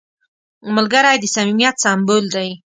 [0.75, 2.49] ملګری د صمیمیت سمبول دی